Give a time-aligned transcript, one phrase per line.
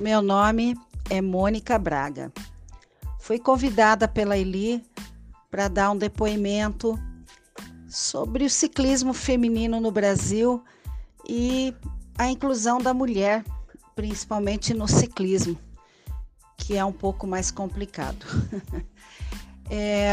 [0.00, 0.76] Meu nome
[1.10, 2.32] é Mônica Braga.
[3.18, 4.80] Fui convidada pela Eli
[5.50, 6.96] para dar um depoimento
[7.88, 10.62] sobre o ciclismo feminino no Brasil
[11.28, 11.74] e
[12.16, 13.44] a inclusão da mulher,
[13.96, 15.58] principalmente no ciclismo,
[16.56, 18.24] que é um pouco mais complicado.
[19.68, 20.12] é,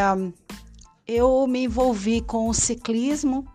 [1.08, 3.48] eu me envolvi com o ciclismo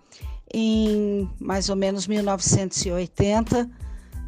[0.55, 3.69] em mais ou menos 1980,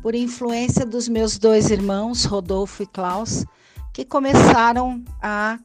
[0.02, 3.46] por influência dos meus dois irmãos, Rodolfo e Klaus,
[3.92, 5.60] que começaram a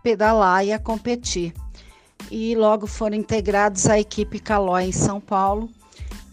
[0.00, 1.52] pedalar e a competir.
[2.30, 5.68] E logo foram integrados à equipe Calói em São Paulo,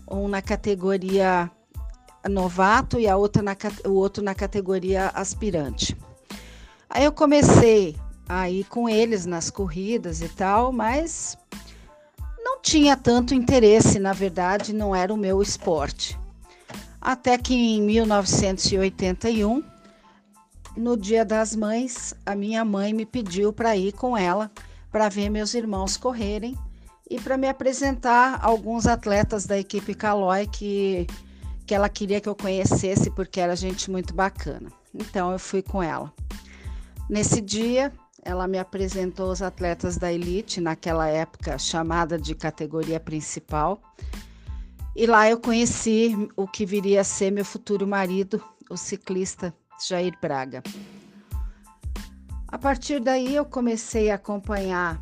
[0.09, 1.49] um na categoria
[2.29, 5.97] novato e a outra na, o outro na categoria aspirante.
[6.87, 7.95] Aí eu comecei
[8.29, 11.35] a ir com eles nas corridas e tal, mas
[12.37, 16.19] não tinha tanto interesse, na verdade, não era o meu esporte.
[17.07, 19.63] Até que em 1981,
[20.75, 24.51] no Dia das Mães, a minha mãe me pediu para ir com ela
[24.91, 26.57] para ver meus irmãos correrem
[27.09, 31.07] e para me apresentar alguns atletas da equipe Calói que,
[31.65, 34.69] que ela queria que eu conhecesse porque era gente muito bacana.
[34.93, 36.11] Então eu fui com ela.
[37.09, 37.89] Nesse dia,
[38.21, 43.81] ela me apresentou os atletas da elite, naquela época chamada de categoria principal.
[44.99, 49.53] E lá eu conheci o que viria a ser meu futuro marido, o ciclista
[49.87, 50.63] Jair Braga.
[52.47, 54.99] A partir daí eu comecei a acompanhar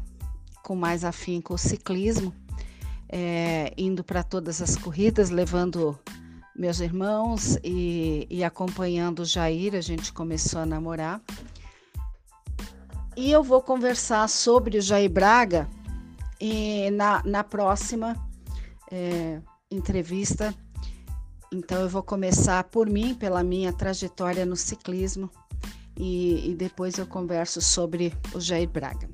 [0.62, 2.36] com mais afinco o ciclismo,
[3.08, 5.98] é, indo para todas as corridas, levando
[6.54, 11.22] meus irmãos e, e acompanhando o Jair, a gente começou a namorar.
[13.16, 15.70] E eu vou conversar sobre o Jair Braga
[16.38, 18.14] e na, na próxima
[18.92, 19.40] é,
[19.76, 20.54] entrevista.
[21.52, 25.30] Então, eu vou começar por mim, pela minha trajetória no ciclismo,
[25.98, 29.10] e, e depois eu converso sobre o Jair Braga.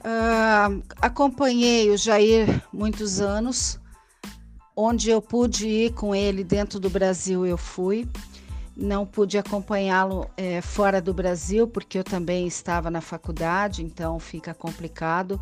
[0.00, 3.78] Uh, acompanhei o Jair muitos anos,
[4.76, 8.08] onde eu pude ir com ele dentro do Brasil, eu fui
[8.76, 14.54] não pude acompanhá-lo é, fora do Brasil, porque eu também estava na faculdade, então fica
[14.54, 15.40] complicado.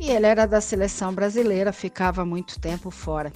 [0.00, 3.32] E ele era da seleção brasileira, ficava muito tempo fora.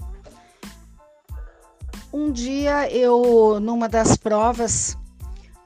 [2.12, 4.96] Um dia eu, numa das provas,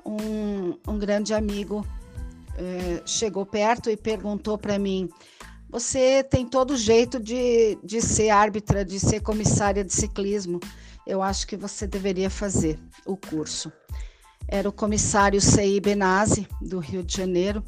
[0.05, 1.87] um, um grande amigo
[2.57, 5.09] é, chegou perto e perguntou para mim:
[5.71, 10.61] Você tem todo jeito de, de ser árbitra, de ser comissária de ciclismo
[11.07, 13.73] eu acho que você deveria fazer o curso.
[14.49, 17.63] Era o comissário Sei Benazzi, do Rio de Janeiro,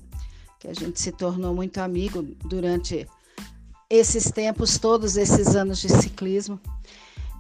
[0.59, 3.07] que a gente se tornou muito amigo durante
[3.89, 6.59] esses tempos, todos esses anos de ciclismo.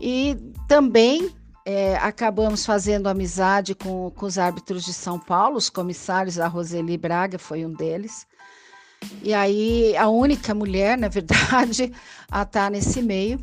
[0.01, 0.37] E
[0.69, 6.49] também é, acabamos fazendo amizade com, com, os árbitros de São Paulo, os comissários, a
[6.49, 8.27] Roseli Braga foi um deles.
[9.23, 11.93] E aí, a única mulher, na verdade,
[12.31, 13.41] a estar nesse meio.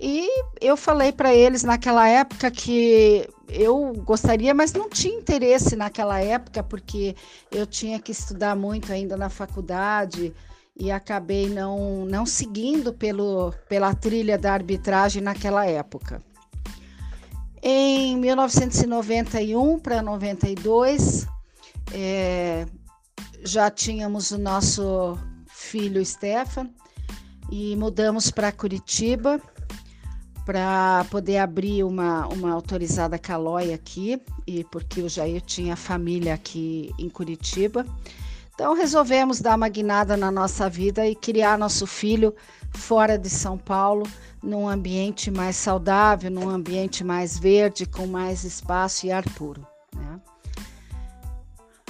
[0.00, 0.28] E
[0.60, 6.62] eu falei para eles naquela época que eu gostaria, mas não tinha interesse naquela época,
[6.62, 7.16] porque
[7.50, 10.32] eu tinha que estudar muito ainda na faculdade
[10.78, 16.22] e acabei não, não seguindo pelo, pela trilha da arbitragem naquela época.
[17.60, 21.26] Em 1991 para 92,
[21.92, 22.66] é,
[23.42, 26.70] já tínhamos o nosso filho Stefan
[27.50, 29.40] e mudamos para Curitiba
[30.48, 36.90] para poder abrir uma, uma autorizada Calói aqui, e porque o Jair tinha família aqui
[36.98, 37.84] em Curitiba.
[38.54, 42.34] Então resolvemos dar uma guinada na nossa vida e criar nosso filho
[42.72, 44.08] fora de São Paulo,
[44.42, 49.66] num ambiente mais saudável, num ambiente mais verde, com mais espaço e ar puro.
[49.94, 50.18] Né?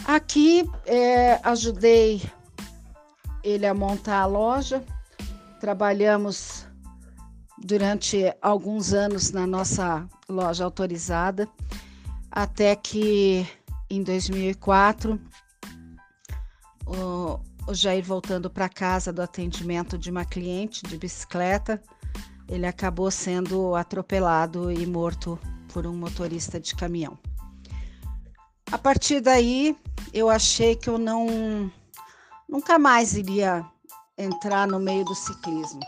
[0.05, 2.21] Aqui é, ajudei
[3.45, 4.83] ele a montar a loja,
[5.61, 6.67] trabalhamos
[7.65, 11.49] durante alguns anos na nossa loja autorizada,
[12.31, 13.47] até que
[13.91, 15.21] em 2004
[16.87, 21.83] o, o Jair voltando para casa do atendimento de uma cliente de bicicleta,
[22.49, 25.39] ele acabou sendo atropelado e morto
[25.73, 27.19] por um motorista de caminhão.
[28.71, 29.77] A partir daí,
[30.13, 31.71] eu achei que eu não
[32.49, 33.65] nunca mais iria
[34.17, 35.81] entrar no meio do ciclismo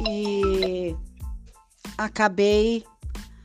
[0.00, 0.96] e
[1.96, 2.84] acabei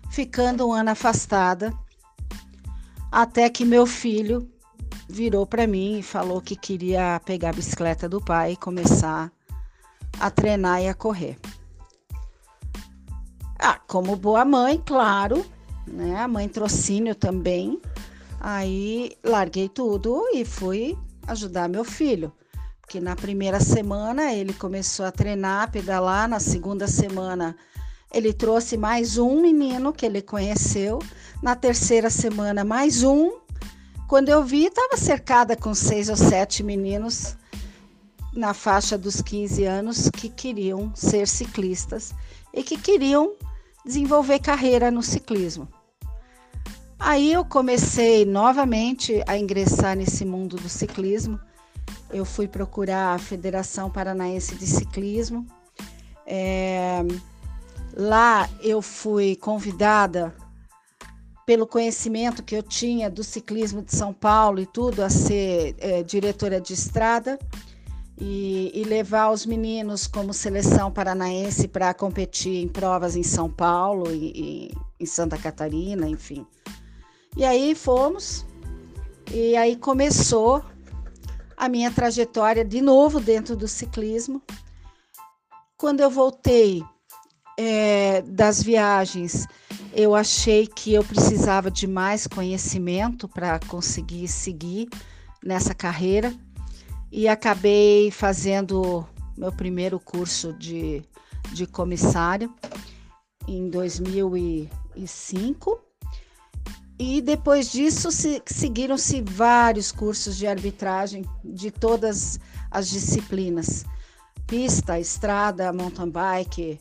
[0.09, 1.73] ficando um ano afastada,
[3.11, 4.49] até que meu filho
[5.09, 9.31] virou para mim e falou que queria pegar a bicicleta do pai e começar
[10.19, 11.37] a treinar e a correr.
[13.59, 15.45] Ah, como boa mãe, claro,
[15.85, 16.19] né?
[16.19, 17.81] A mãe trocínio também.
[18.39, 20.97] Aí larguei tudo e fui
[21.27, 22.31] ajudar meu filho.
[22.87, 27.53] Porque na primeira semana ele começou a treinar, pedalar, na segunda semana
[28.13, 30.99] ele trouxe mais um menino que ele conheceu,
[31.43, 33.39] na terceira semana mais um.
[34.07, 37.35] Quando eu vi, estava cercada com seis ou sete meninos
[38.33, 42.15] na faixa dos 15 anos que queriam ser ciclistas
[42.53, 43.33] e que queriam
[43.85, 45.67] desenvolver carreira no ciclismo.
[46.97, 51.37] Aí eu comecei novamente a ingressar nesse mundo do ciclismo.
[52.11, 55.45] Eu fui procurar a Federação Paranaense de Ciclismo.
[56.25, 56.99] É,
[57.95, 60.33] lá eu fui convidada
[61.45, 66.03] pelo conhecimento que eu tinha do ciclismo de São Paulo e tudo, a ser é,
[66.03, 67.39] diretora de estrada
[68.19, 74.11] e, e, levar os meninos como seleção paranaense para competir em provas em São Paulo
[74.11, 76.45] e, e em Santa Catarina, enfim.
[77.37, 78.45] E aí fomos,
[79.31, 80.61] e aí começou
[81.57, 84.43] a minha trajetória de novo dentro do ciclismo.
[85.75, 86.83] Quando eu voltei
[87.57, 89.47] é, das viagens,
[89.91, 94.87] eu achei que eu precisava de mais conhecimento para conseguir seguir
[95.43, 96.31] nessa carreira
[97.11, 99.03] e acabei fazendo
[99.35, 101.03] meu primeiro curso de,
[101.51, 102.53] de comissário
[103.47, 105.86] em 2005
[106.99, 112.39] e depois disso se, seguiram-se vários cursos de arbitragem de todas
[112.71, 113.85] as disciplinas:
[114.47, 116.79] pista, estrada, mountain bike,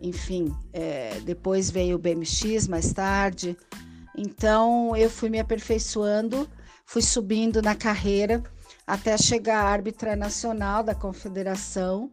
[0.00, 0.54] enfim.
[0.72, 3.56] É, depois veio o BMX mais tarde.
[4.16, 6.48] Então eu fui me aperfeiçoando,
[6.86, 8.42] fui subindo na carreira
[8.86, 12.10] até chegar à árbitra nacional da confederação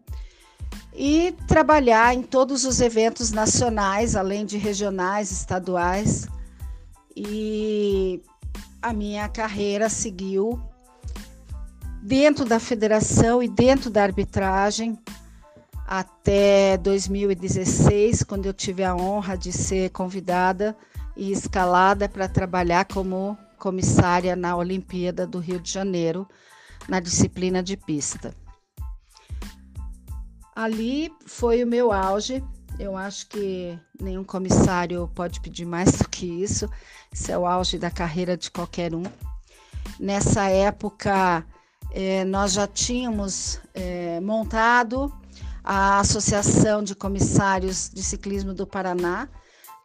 [0.94, 6.28] e trabalhar em todos os eventos nacionais, além de regionais, estaduais
[7.16, 8.22] e
[8.82, 10.62] a minha carreira seguiu
[12.02, 15.00] dentro da federação e dentro da arbitragem
[15.88, 20.76] até 2016, quando eu tive a honra de ser convidada
[21.16, 26.28] e escalada para trabalhar como comissária na Olimpíada do Rio de Janeiro,
[26.90, 28.34] na disciplina de pista.
[30.56, 32.44] Ali foi o meu auge
[32.80, 36.70] eu acho que nenhum comissário pode pedir mais do que isso.
[37.12, 39.04] Isso é o auge da carreira de qualquer um.
[40.00, 41.46] Nessa época,
[41.92, 45.14] eh, nós já tínhamos eh, montado
[45.64, 49.30] a Associação de Comissários de Ciclismo do Paraná,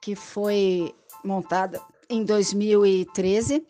[0.00, 0.94] que foi
[1.24, 3.64] montada em 2013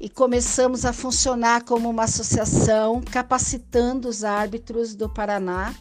[0.00, 5.74] e começamos a funcionar como uma associação capacitando os árbitros do Paraná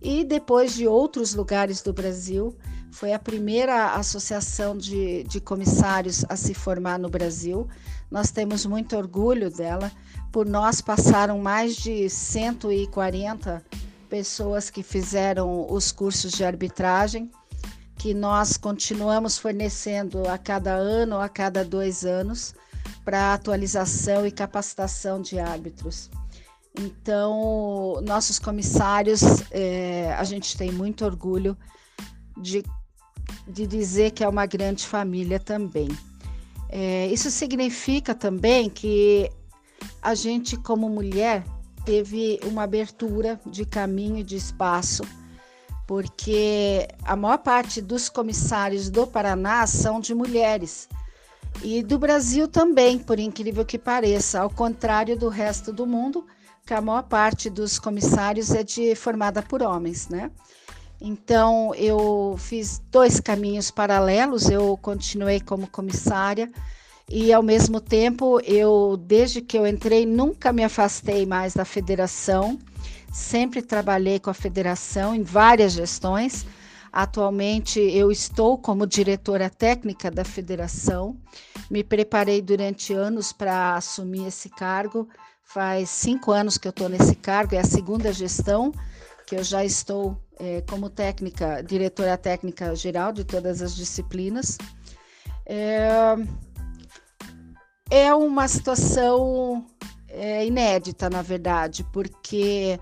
[0.00, 2.56] e depois de outros lugares do Brasil.
[2.90, 7.68] Foi a primeira associação de, de comissários a se formar no Brasil.
[8.10, 9.92] Nós temos muito orgulho dela.
[10.32, 13.64] Por nós passaram mais de 140
[14.08, 17.30] pessoas que fizeram os cursos de arbitragem,
[17.96, 22.54] que nós continuamos fornecendo a cada ano a cada dois anos
[23.04, 26.10] para atualização e capacitação de árbitros.
[26.78, 31.56] Então, nossos comissários, é, a gente tem muito orgulho
[32.36, 32.62] de,
[33.46, 35.88] de dizer que é uma grande família também.
[36.68, 39.30] É, isso significa também que
[40.00, 41.44] a gente, como mulher,
[41.84, 45.02] teve uma abertura de caminho e de espaço,
[45.86, 50.88] porque a maior parte dos comissários do Paraná são de mulheres.
[51.62, 56.24] E do Brasil também, por incrível que pareça, ao contrário do resto do mundo,
[56.70, 60.30] que a maior parte dos comissários é de formada por homens, né?
[61.00, 64.48] Então eu fiz dois caminhos paralelos.
[64.48, 66.48] Eu continuei como comissária
[67.08, 72.56] e ao mesmo tempo eu, desde que eu entrei, nunca me afastei mais da federação.
[73.12, 76.46] Sempre trabalhei com a federação em várias gestões.
[76.92, 81.16] Atualmente eu estou como diretora técnica da federação.
[81.68, 85.08] Me preparei durante anos para assumir esse cargo
[85.52, 88.72] Faz cinco anos que eu estou nesse cargo, é a segunda gestão
[89.26, 94.56] que eu já estou é, como técnica, diretora técnica geral de todas as disciplinas.
[95.44, 96.14] É,
[97.90, 99.66] é uma situação
[100.06, 102.78] é, inédita, na verdade, porque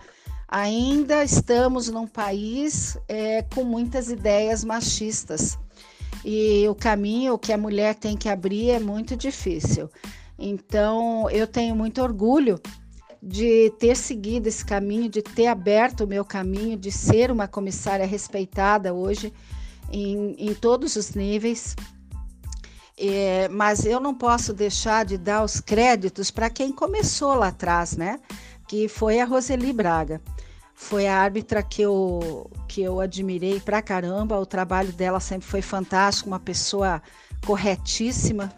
[0.46, 5.58] ainda estamos num país é, com muitas ideias machistas
[6.22, 9.88] e o caminho que a mulher tem que abrir é muito difícil.
[10.38, 12.60] Então, eu tenho muito orgulho
[13.20, 18.06] de ter seguido esse caminho, de ter aberto o meu caminho, de ser uma comissária
[18.06, 19.32] respeitada hoje
[19.90, 21.74] em, em todos os níveis.
[22.96, 27.96] É, mas eu não posso deixar de dar os créditos para quem começou lá atrás,
[27.96, 28.20] né?
[28.68, 30.20] Que foi a Roseli Braga.
[30.74, 34.38] Foi a árbitra que eu, que eu admirei pra caramba.
[34.38, 37.02] O trabalho dela sempre foi fantástico, uma pessoa
[37.44, 38.52] corretíssima.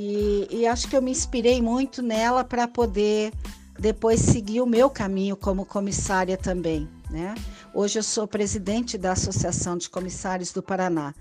[0.00, 3.32] E, e acho que eu me inspirei muito nela para poder
[3.76, 6.88] depois seguir o meu caminho como comissária também.
[7.10, 7.34] Né?
[7.74, 11.12] Hoje eu sou presidente da Associação de Comissários do Paraná.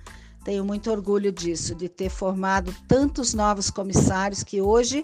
[0.45, 5.03] Tenho muito orgulho disso, de ter formado tantos novos comissários que hoje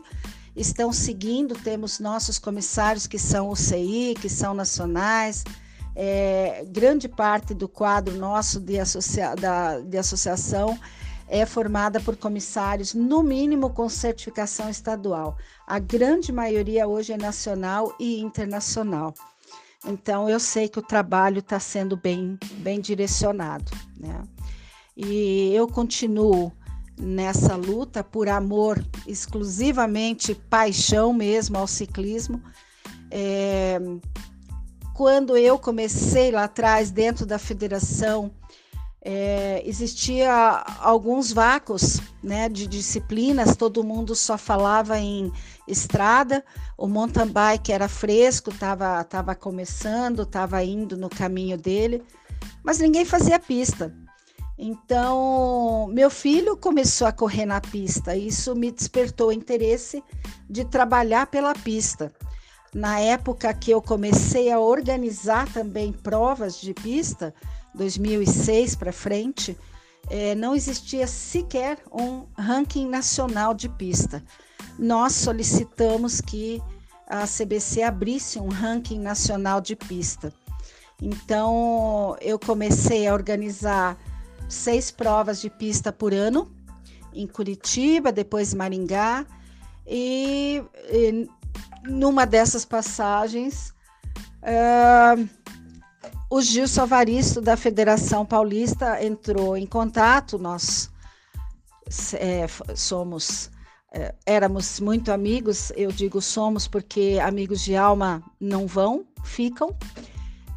[0.55, 1.55] estão seguindo.
[1.55, 5.43] Temos nossos comissários que são o CI, que são nacionais.
[5.95, 10.77] É, grande parte do quadro nosso de, associa da, de associação
[11.33, 15.35] é formada por comissários, no mínimo com certificação estadual.
[15.65, 19.15] A grande maioria hoje é nacional e internacional.
[19.83, 23.71] Então, eu sei que o trabalho está sendo bem, bem direcionado.
[23.99, 24.21] Né?
[24.95, 26.53] E eu continuo
[26.99, 32.43] nessa luta por amor, exclusivamente paixão mesmo ao ciclismo.
[33.09, 33.79] É,
[34.93, 38.31] quando eu comecei lá atrás, dentro da federação,
[39.05, 40.31] é, existia
[40.79, 45.29] alguns vácuos né, de disciplinas, todo mundo só falava em
[45.67, 46.43] estrada,
[46.77, 52.01] o mountain bike era fresco, estava tava começando, estava indo no caminho dele,
[52.63, 53.93] mas ninguém fazia pista.
[54.57, 60.01] Então, meu filho começou a correr na pista, isso me despertou o interesse
[60.50, 62.10] de trabalhar pela pista.
[62.74, 67.33] Na época que eu comecei a organizar também provas de pista,
[67.73, 69.57] 2006 para frente,
[70.09, 74.23] é, não existia sequer um ranking nacional de pista.
[74.77, 76.61] Nós solicitamos que
[77.07, 80.33] a CBC abrisse um ranking nacional de pista.
[81.01, 83.97] Então, eu comecei a organizar
[84.47, 86.51] seis provas de pista por ano,
[87.13, 89.25] em Curitiba, depois Maringá,
[89.85, 91.29] e, e
[91.83, 93.73] numa dessas passagens,
[94.41, 95.29] uh,
[96.33, 100.89] o Gilson Avaristo, da Federação Paulista, entrou em contato, nós
[102.15, 103.51] é, somos,
[103.91, 109.77] é, éramos muito amigos, eu digo somos porque amigos de alma não vão, ficam,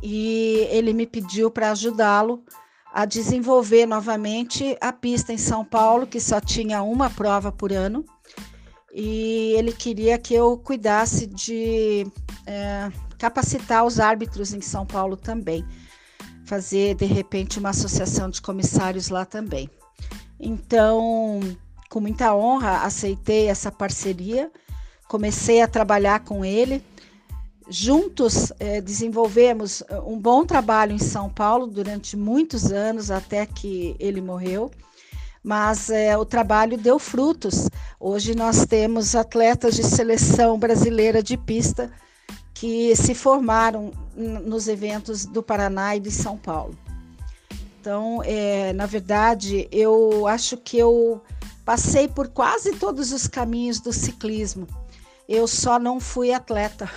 [0.02, 2.42] e ele me pediu para ajudá-lo
[2.90, 8.02] a desenvolver novamente a pista em São Paulo, que só tinha uma prova por ano,
[8.94, 12.06] e ele queria que eu cuidasse de
[12.46, 15.64] é, capacitar os árbitros em São Paulo também,
[16.44, 19.68] fazer de repente uma associação de comissários lá também.
[20.38, 21.40] Então,
[21.88, 24.50] com muita honra, aceitei essa parceria,
[25.08, 26.84] comecei a trabalhar com ele.
[27.68, 33.96] Juntos eh, desenvolvemos eh, um bom trabalho em São Paulo durante muitos anos, até que
[33.98, 34.70] ele morreu
[35.46, 37.70] mas é, o trabalho deu frutos.
[38.00, 41.88] Hoje nós temos atletas de seleção brasileira de pista
[42.56, 46.74] que se formaram nos eventos do Paraná e de São Paulo.
[47.78, 51.20] Então, é, na verdade, eu acho que eu
[51.66, 54.66] passei por quase todos os caminhos do ciclismo.
[55.28, 56.90] Eu só não fui atleta.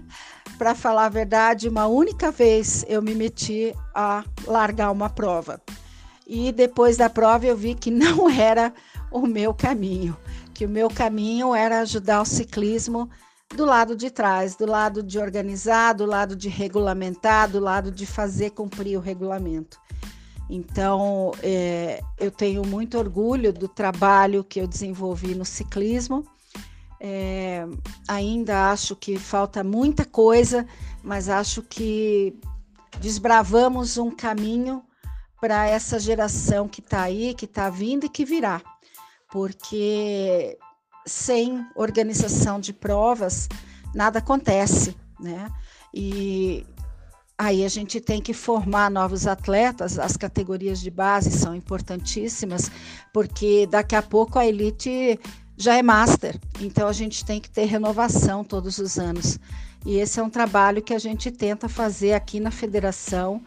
[0.58, 5.58] Para falar a verdade, uma única vez eu me meti a largar uma prova.
[6.26, 8.74] E depois da prova eu vi que não era
[9.10, 10.14] o meu caminho,
[10.52, 13.08] que o meu caminho era ajudar o ciclismo
[13.54, 18.06] do lado de trás, do lado de organizar, do lado de regulamentar, do lado de
[18.06, 19.80] fazer cumprir o regulamento.
[20.50, 26.24] Então, é, eu tenho muito orgulho do trabalho que eu desenvolvi no ciclismo.
[27.00, 27.66] É,
[28.06, 30.66] ainda acho que falta muita coisa,
[31.02, 32.38] mas acho que
[33.00, 34.82] desbravamos um caminho
[35.40, 38.60] para essa geração que está aí, que está vindo e que virá,
[39.30, 40.58] porque
[41.08, 43.48] sem organização de provas,
[43.94, 45.48] nada acontece, né?
[45.92, 46.66] E
[47.36, 52.70] aí a gente tem que formar novos atletas, as categorias de base são importantíssimas,
[53.12, 55.18] porque daqui a pouco a elite
[55.56, 59.38] já é master, então a gente tem que ter renovação todos os anos.
[59.86, 63.42] E esse é um trabalho que a gente tenta fazer aqui na federação,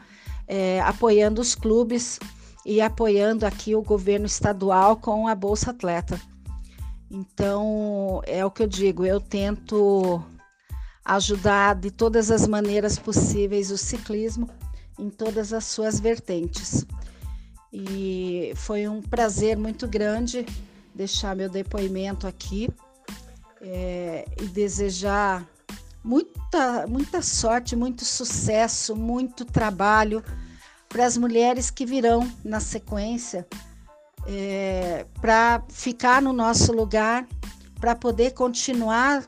[0.48, 2.20] é, apoiando os clubes
[2.66, 6.20] e apoiando aqui o governo estadual com a Bolsa Atleta.
[7.14, 10.24] Então, é o que eu digo, eu tento
[11.04, 14.50] ajudar de todas as maneiras possíveis o ciclismo
[14.98, 16.86] em todas as suas vertentes.
[17.74, 20.46] E foi um prazer muito grande
[20.96, 22.70] deixar meu depoimento aqui
[23.60, 25.46] é, e desejar
[26.02, 30.24] muita, muita sorte, muito sucesso, muito trabalho
[30.88, 33.46] para as mulheres que virão na sequência
[34.28, 37.28] é, para ficar no nosso lugar,
[37.80, 39.24] para poder continuar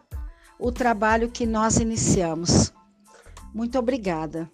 [0.59, 2.71] o trabalho que nós iniciamos.
[3.53, 4.49] Muito obrigada.